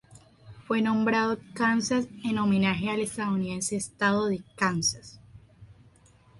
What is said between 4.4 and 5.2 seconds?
Kansas.